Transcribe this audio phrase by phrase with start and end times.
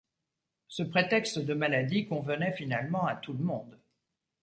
[0.67, 3.79] Ce prétexte de maladie convenait finalement à tout le monde.